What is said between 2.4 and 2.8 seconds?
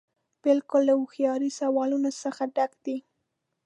ډک